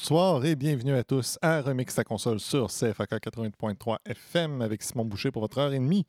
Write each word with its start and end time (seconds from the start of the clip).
Bonsoir 0.00 0.42
et 0.46 0.56
bienvenue 0.56 0.94
à 0.94 1.04
tous 1.04 1.38
à 1.42 1.60
Remix 1.60 1.94
ta 1.94 2.04
console 2.04 2.40
sur 2.40 2.68
CFAK 2.68 3.10
80.3 3.22 3.98
FM 4.06 4.62
avec 4.62 4.82
Simon 4.82 5.04
Boucher 5.04 5.30
pour 5.30 5.42
votre 5.42 5.58
heure 5.58 5.74
et 5.74 5.78
demie 5.78 6.06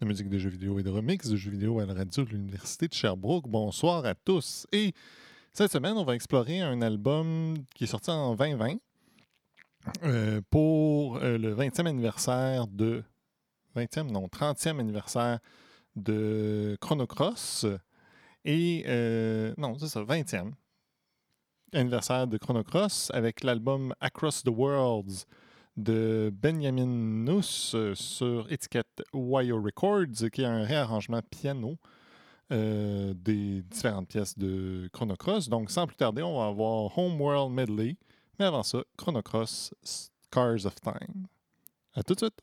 de 0.00 0.06
musique 0.06 0.28
de 0.28 0.38
jeux 0.38 0.50
vidéo 0.50 0.80
et 0.80 0.82
de 0.82 0.90
remix 0.90 1.28
de 1.28 1.36
jeux 1.36 1.52
vidéo 1.52 1.78
à 1.78 1.86
la 1.86 1.94
radio 1.94 2.24
de 2.24 2.30
l'Université 2.30 2.88
de 2.88 2.94
Sherbrooke. 2.94 3.46
Bonsoir 3.48 4.04
à 4.06 4.16
tous. 4.16 4.66
Et 4.72 4.92
cette 5.52 5.70
semaine, 5.70 5.96
on 5.96 6.04
va 6.04 6.16
explorer 6.16 6.60
un 6.62 6.82
album 6.82 7.54
qui 7.76 7.84
est 7.84 7.86
sorti 7.86 8.10
en 8.10 8.34
2020 8.34 8.74
euh, 10.02 10.40
pour 10.50 11.18
euh, 11.18 11.38
le 11.38 11.54
20e 11.54 11.86
anniversaire 11.86 12.66
de. 12.66 13.04
20e, 13.76 14.10
non, 14.10 14.26
30e 14.26 14.80
anniversaire 14.80 15.38
de 15.94 16.76
Chrono 16.80 17.06
Cross. 17.06 17.66
Et. 18.44 18.84
euh, 18.88 19.54
non, 19.56 19.78
c'est 19.78 19.86
ça, 19.86 20.02
20e 20.02 20.50
anniversaire 21.72 22.26
de 22.26 22.38
Chrono 22.38 22.62
Cross 22.62 23.10
avec 23.14 23.42
l'album 23.42 23.94
Across 24.00 24.42
the 24.44 24.50
Worlds 24.50 25.26
de 25.76 26.32
Benjamin 26.34 26.86
Nuss 26.86 27.72
euh, 27.74 27.94
sur 27.94 28.50
étiquette 28.50 29.02
Wire 29.12 29.62
Records, 29.62 30.30
qui 30.32 30.42
est 30.42 30.46
un 30.46 30.64
réarrangement 30.64 31.20
piano 31.30 31.76
euh, 32.50 33.14
des 33.14 33.62
différentes 33.62 34.08
pièces 34.08 34.36
de 34.36 34.88
Chrono 34.92 35.14
Cross. 35.16 35.48
Donc, 35.48 35.70
sans 35.70 35.86
plus 35.86 35.96
tarder, 35.96 36.22
on 36.22 36.38
va 36.38 36.46
avoir 36.46 36.98
Homeworld 36.98 37.52
Medley. 37.52 37.96
Mais 38.38 38.46
avant 38.46 38.62
ça, 38.62 38.82
Chrono 38.96 39.22
Cross 39.22 39.74
Scars 39.82 40.66
of 40.66 40.74
Time. 40.80 41.26
À 41.94 42.02
tout 42.02 42.14
de 42.14 42.18
suite! 42.20 42.40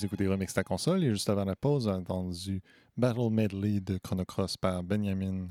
Vous 0.00 0.06
écoutez 0.06 0.26
Remix 0.26 0.54
ta 0.54 0.64
console 0.64 1.04
et 1.04 1.10
juste 1.10 1.28
avant 1.28 1.44
la 1.44 1.54
pause, 1.54 1.86
on 1.86 1.90
a 1.90 1.98
entendu 1.98 2.62
Battle 2.96 3.28
Medley 3.30 3.80
de 3.80 3.98
Chronocross 3.98 4.56
par 4.56 4.82
Benjamin 4.82 5.48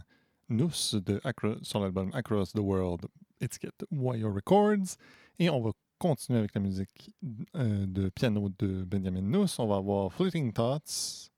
Nuss 0.49 0.95
de 0.95 1.21
Acro- 1.23 1.63
sur 1.63 1.79
l'album 1.79 2.09
Across 2.15 2.53
the 2.53 2.57
World, 2.59 3.05
étiquette 3.39 3.85
Wire 3.91 4.33
Records. 4.33 4.95
Et 5.37 5.51
on 5.51 5.61
va 5.61 5.69
continuer 5.99 6.39
avec 6.39 6.55
la 6.55 6.61
musique 6.61 7.13
euh, 7.57 7.85
de 7.85 8.09
piano 8.09 8.49
de 8.57 8.83
Benjamin 8.85 9.21
Nuss. 9.21 9.59
On 9.59 9.67
va 9.67 9.75
avoir 9.75 10.11
Fleeting 10.11 10.51
Thoughts. 10.51 11.29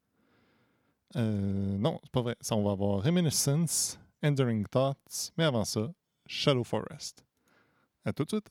Euh, 1.18 1.78
non, 1.78 2.00
c'est 2.04 2.12
pas 2.14 2.22
vrai. 2.22 2.38
Ça, 2.40 2.56
on 2.56 2.64
va 2.64 2.72
avoir 2.72 3.04
Reminiscence, 3.04 4.00
Enduring 4.24 4.66
Thoughts. 4.68 5.34
Mais 5.38 5.44
avant 5.44 5.66
ça, 5.66 5.92
Shadow 6.28 6.64
Forest. 6.64 7.26
À 8.06 8.14
tout 8.14 8.24
de 8.24 8.30
suite. 8.30 8.48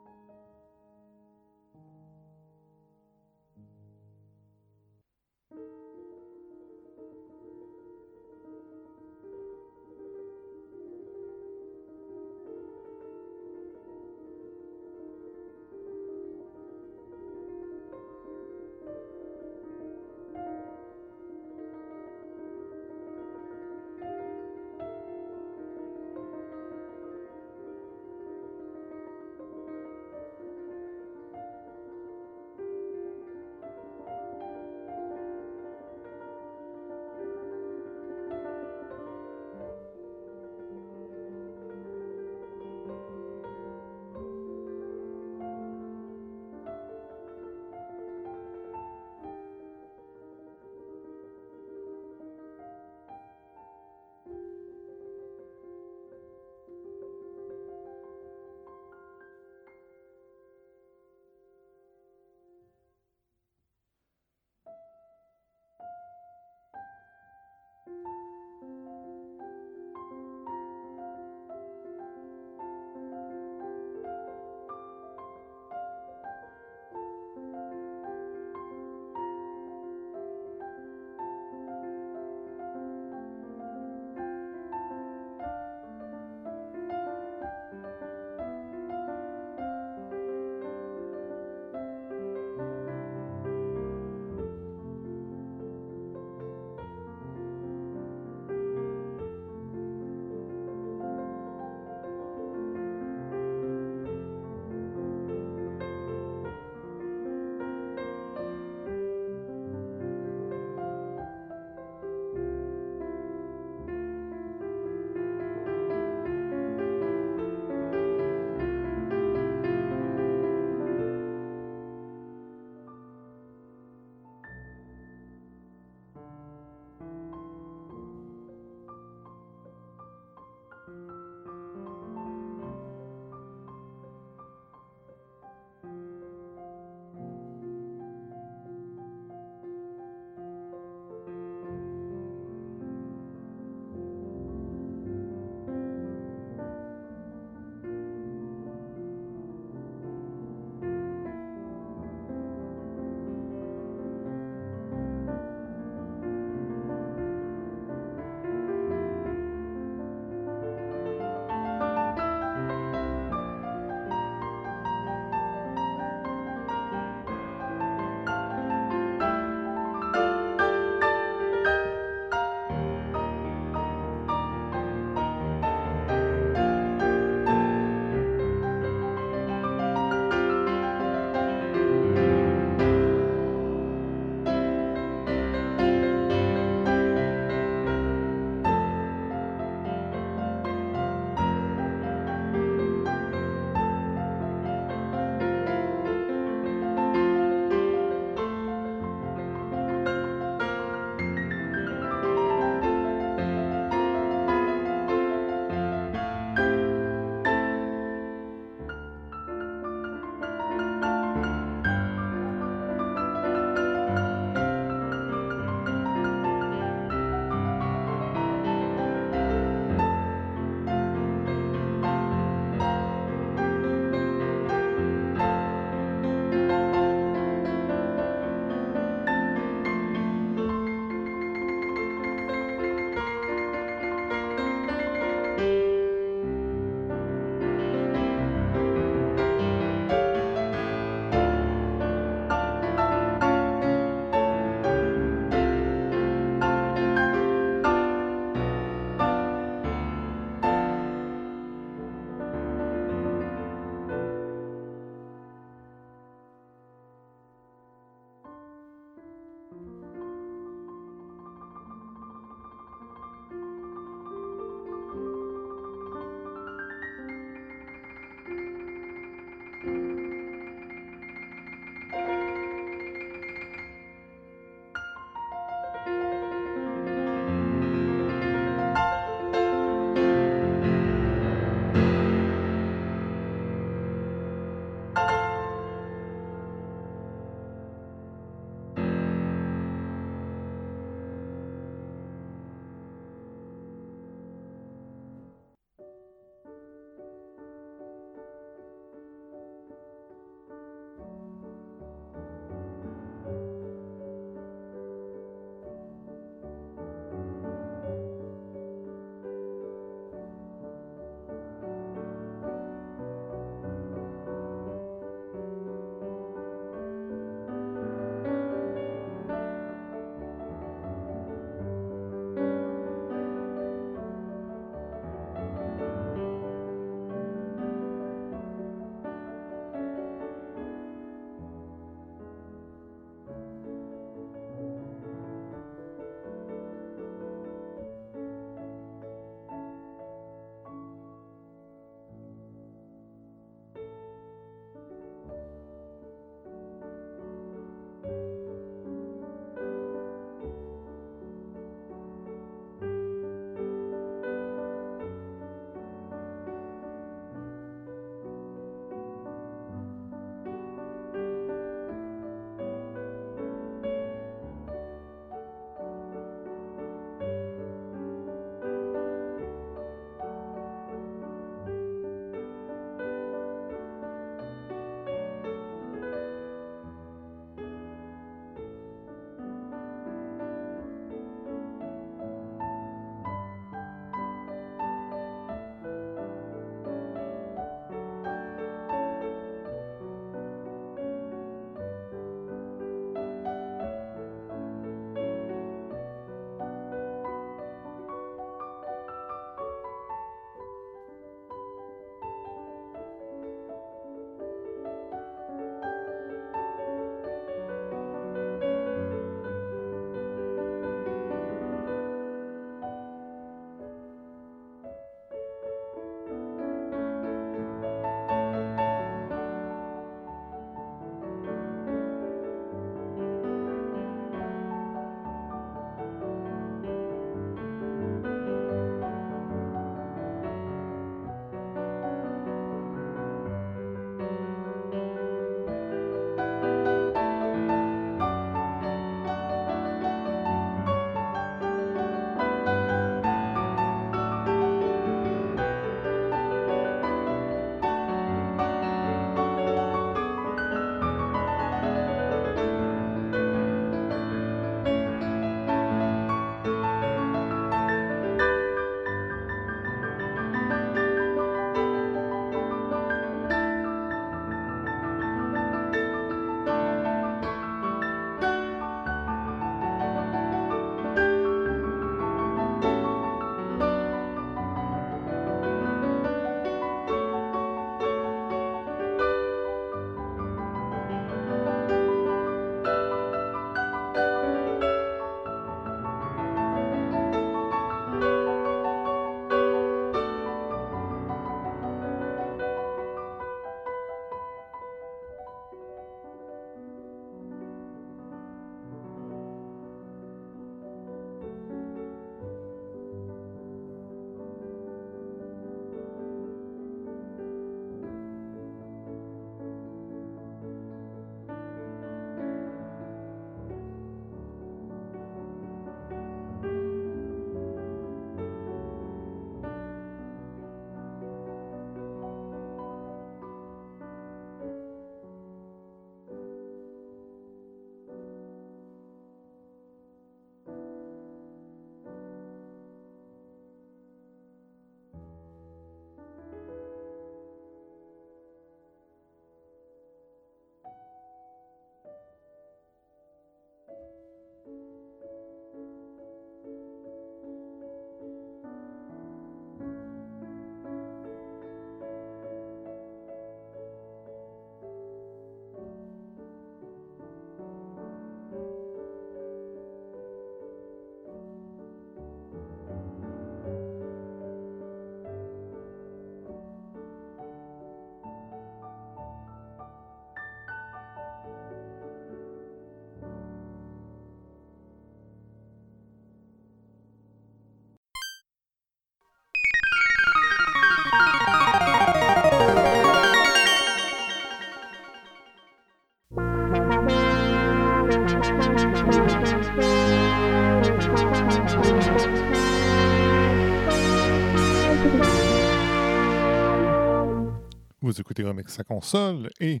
Sa 598.86 599.04
console 599.04 599.70
et 599.80 600.00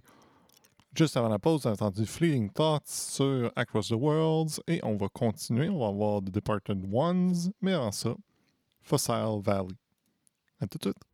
juste 0.94 1.16
avant 1.16 1.28
la 1.28 1.38
pause, 1.38 1.66
on 1.66 1.70
a 1.70 1.72
entendu 1.72 2.06
Fleeting 2.06 2.50
Thoughts 2.50 2.86
sur 2.86 3.50
Across 3.56 3.88
the 3.88 3.92
Worlds 3.92 4.60
et 4.68 4.80
on 4.82 4.96
va 4.96 5.08
continuer. 5.08 5.68
On 5.68 5.78
va 5.78 5.88
avoir 5.88 6.20
The 6.20 6.30
Departed 6.30 6.86
Ones, 6.92 7.52
mais 7.60 7.72
avant 7.72 7.92
ça, 7.92 8.14
Fossil 8.80 9.40
Valley. 9.42 9.74
À 10.60 10.66
tout 10.66 10.78
de 10.78 10.84
suite. 10.84 11.11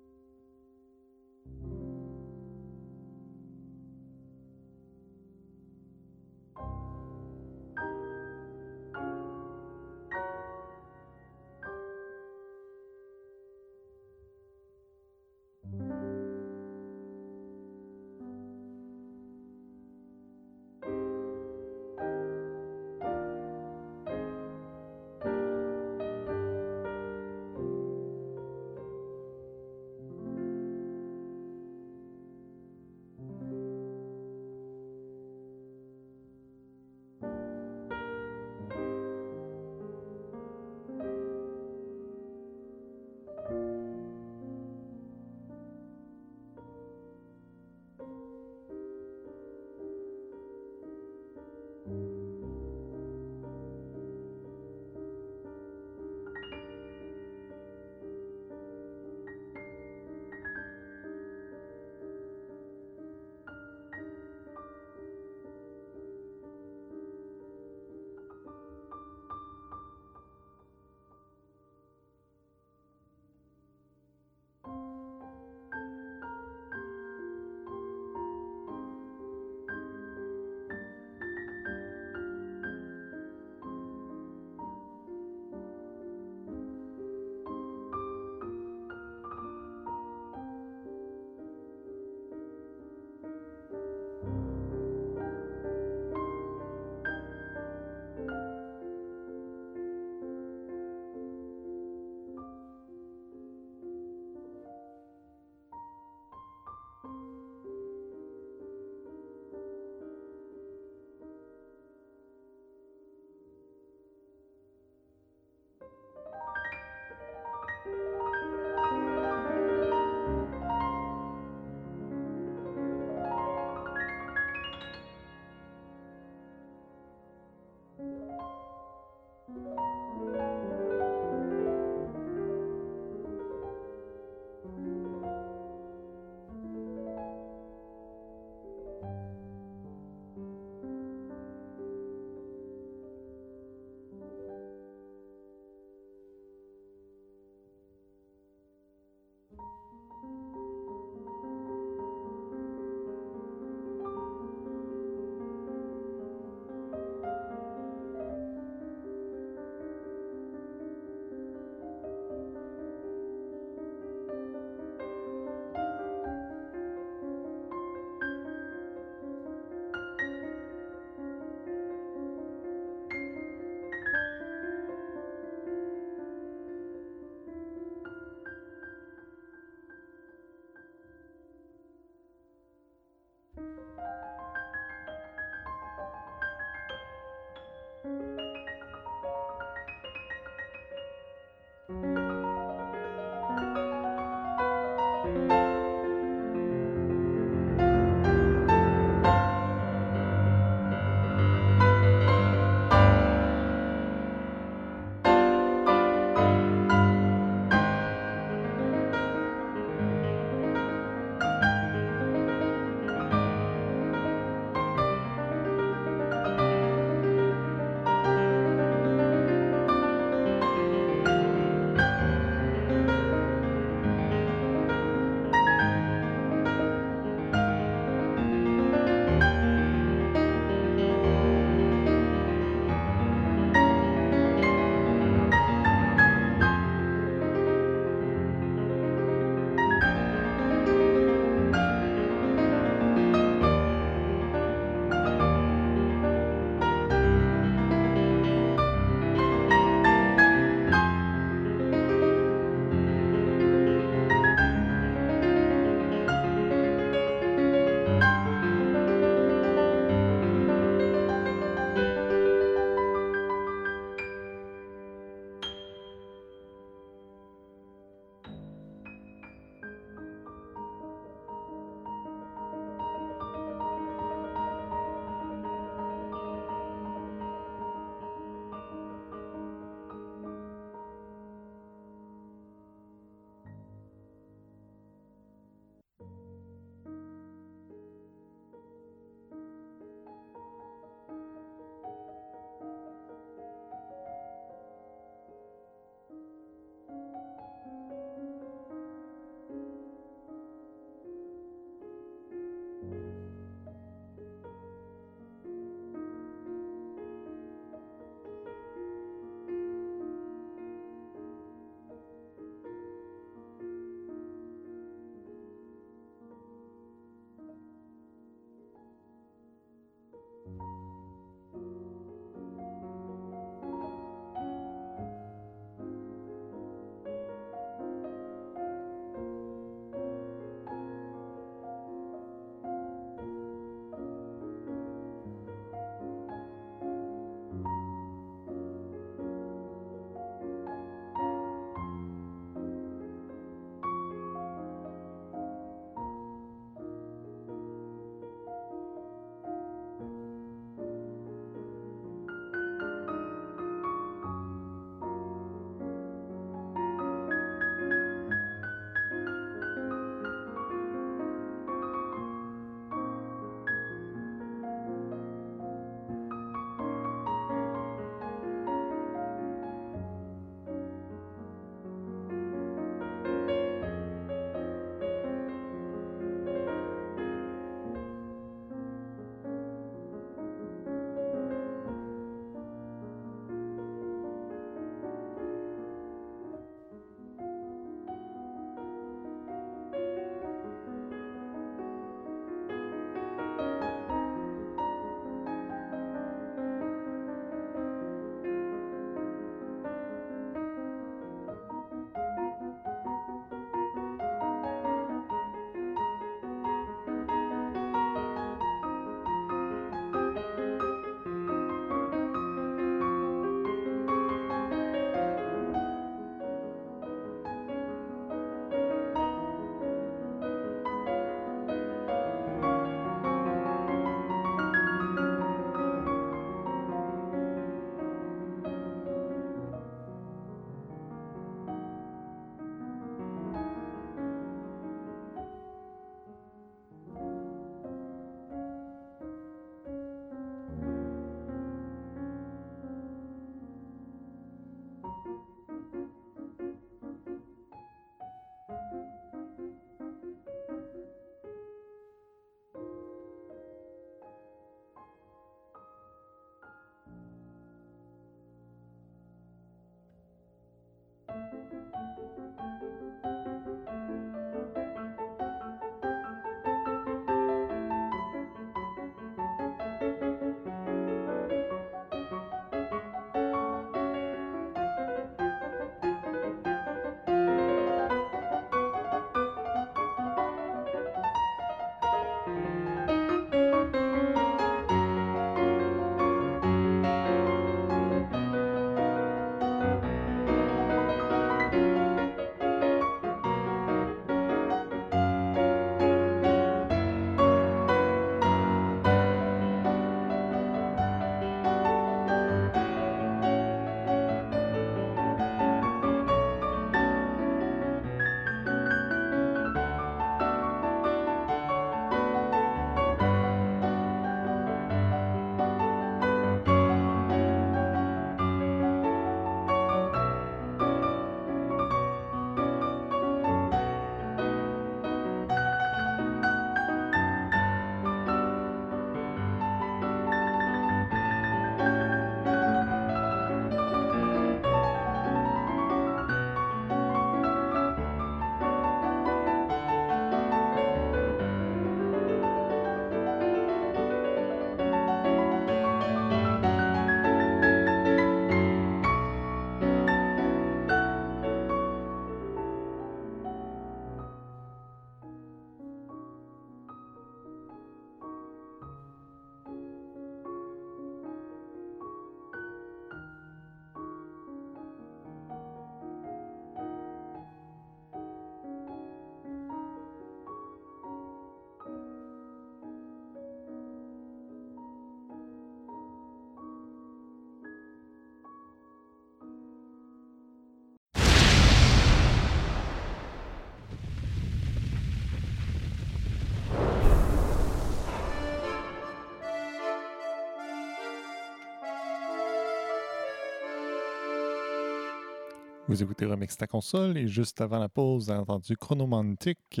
Vous 596.08 596.22
écoutez 596.22 596.46
Remix 596.46 596.76
ta 596.76 596.86
console 596.86 597.36
et 597.36 597.48
juste 597.48 597.80
avant 597.80 597.98
la 597.98 598.08
pause, 598.08 598.44
vous 598.44 598.50
avez 598.52 598.60
entendu 598.60 598.96
Chronomantic 598.96 600.00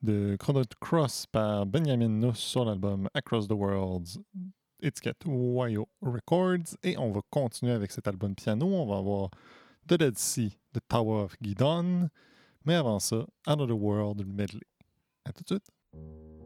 de 0.00 0.36
Chrono 0.38 0.62
Cross 0.80 1.26
par 1.26 1.66
Benjamin 1.66 2.08
Nuss 2.08 2.38
sur 2.38 2.64
l'album 2.64 3.10
Across 3.12 3.48
the 3.48 3.52
Worlds, 3.52 4.22
étiquette 4.80 5.22
Wayo 5.26 5.86
Records. 6.00 6.78
Et 6.82 6.96
on 6.96 7.12
va 7.12 7.20
continuer 7.28 7.72
avec 7.72 7.90
cet 7.90 8.08
album 8.08 8.34
piano. 8.34 8.66
On 8.66 8.86
va 8.86 8.96
avoir 8.96 9.30
The 9.86 9.98
Dead 9.98 10.16
Sea, 10.16 10.56
The 10.72 10.80
Tower 10.88 11.24
of 11.24 11.36
Gidon. 11.42 12.08
Mais 12.64 12.74
avant 12.74 12.98
ça, 12.98 13.26
Another 13.46 13.76
World 13.76 14.26
Medley. 14.26 14.66
À 15.26 15.32
tout 15.32 15.42
de 15.42 15.48
suite. 15.48 16.43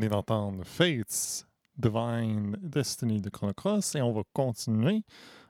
Venez 0.00 0.08
d'entendre 0.08 0.64
Fates, 0.64 1.46
Divine 1.76 2.56
Destiny 2.62 3.20
de 3.20 3.28
Chrono 3.28 3.52
Cross 3.52 3.96
et 3.96 4.00
on 4.00 4.12
va 4.12 4.22
continuer. 4.32 5.02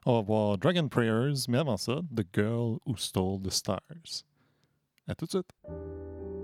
On 0.05 0.15
va 0.15 0.23
voir 0.23 0.59
Dragon 0.59 0.89
Prayers, 0.89 1.45
mais 1.49 1.59
avant 1.59 1.77
ça, 1.77 2.01
The 2.13 2.25
Girl 2.35 2.79
Who 2.85 2.97
Stole 2.97 3.41
the 3.43 3.51
Stars. 3.51 4.25
À 5.07 5.15
tout 5.15 5.27
de 5.27 5.31
suite. 5.31 6.40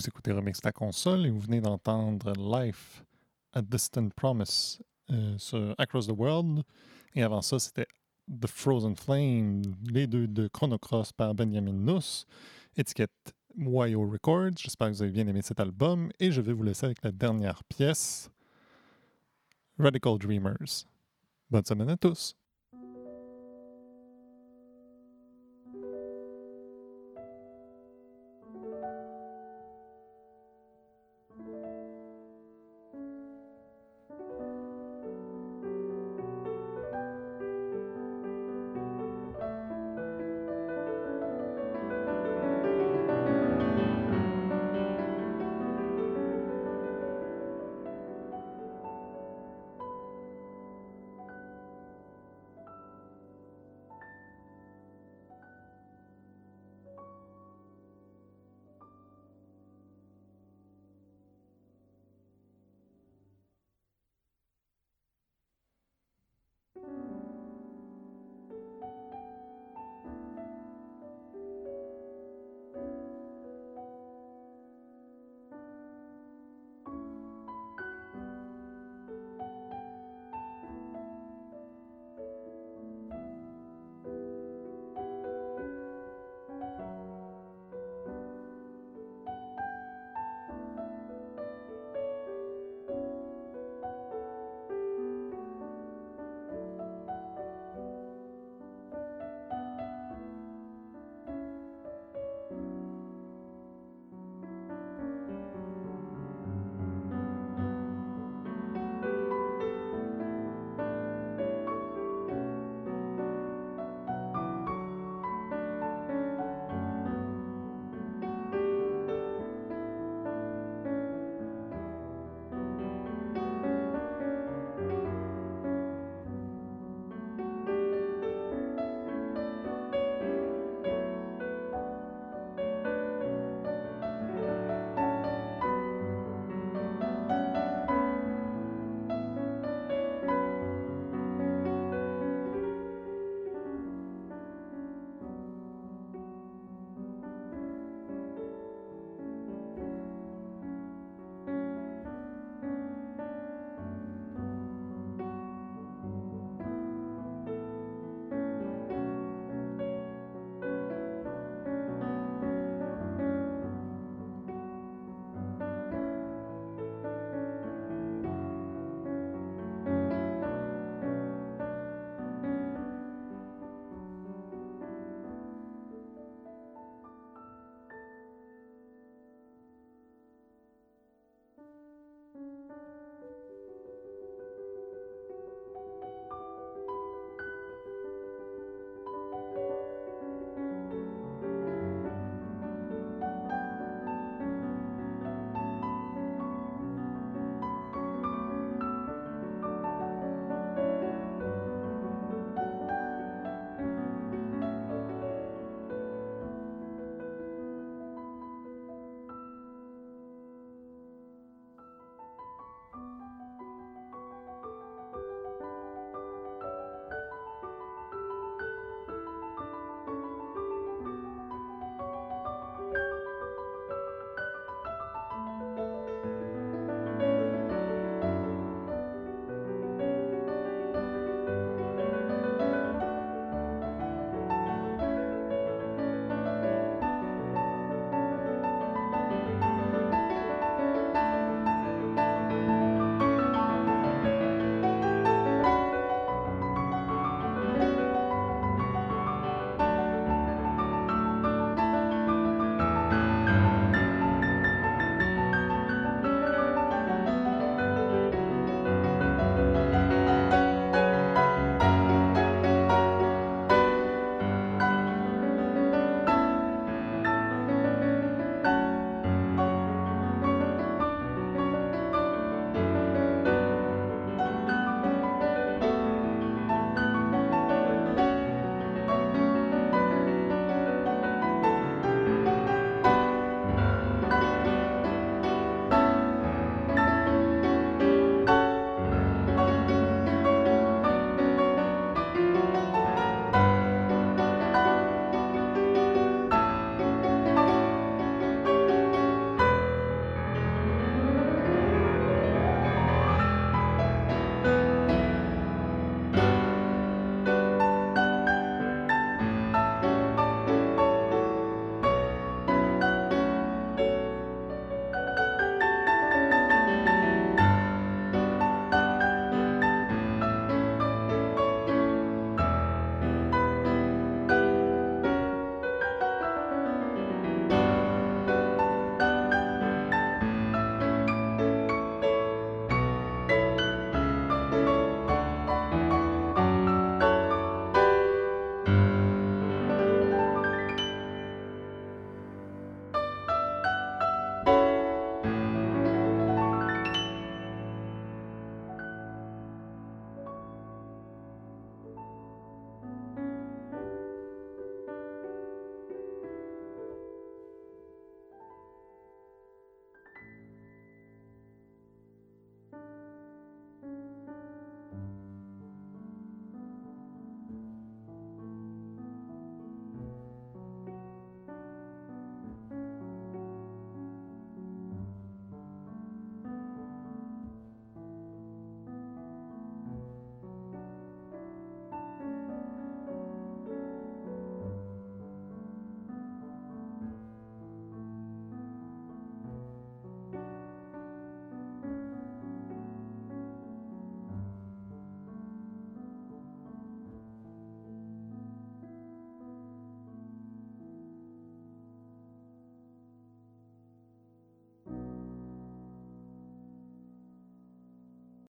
Vous 0.00 0.08
écoutez 0.08 0.32
Remix 0.32 0.64
la 0.64 0.72
console 0.72 1.26
et 1.26 1.30
vous 1.30 1.40
venez 1.40 1.60
d'entendre 1.60 2.32
Life, 2.32 3.04
A 3.52 3.60
Distant 3.60 4.08
Promise 4.08 4.80
euh, 5.10 5.36
sur 5.36 5.74
Across 5.76 6.06
the 6.06 6.12
World. 6.16 6.62
Et 7.14 7.22
avant 7.22 7.42
ça, 7.42 7.58
c'était 7.58 7.86
The 8.26 8.46
Frozen 8.46 8.96
Flame, 8.96 9.60
les 9.84 10.06
deux 10.06 10.26
de 10.26 10.48
Chronocross 10.48 11.12
par 11.12 11.34
Benjamin 11.34 11.74
Nuss, 11.74 12.24
étiquette 12.78 13.10
YO 13.58 14.08
Records. 14.08 14.56
J'espère 14.56 14.88
que 14.88 14.94
vous 14.94 15.02
avez 15.02 15.12
bien 15.12 15.26
aimé 15.26 15.42
cet 15.42 15.60
album 15.60 16.10
et 16.18 16.32
je 16.32 16.40
vais 16.40 16.54
vous 16.54 16.62
laisser 16.62 16.86
avec 16.86 17.02
la 17.02 17.12
dernière 17.12 17.62
pièce, 17.64 18.30
Radical 19.78 20.16
Dreamers. 20.16 20.86
Bonne 21.50 21.66
semaine 21.66 21.90
à 21.90 21.98
tous! 21.98 22.39